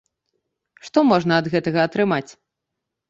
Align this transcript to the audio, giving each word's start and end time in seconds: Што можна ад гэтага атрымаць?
Што 0.87 1.03
можна 1.11 1.33
ад 1.41 1.49
гэтага 1.57 1.79
атрымаць? 1.91 2.29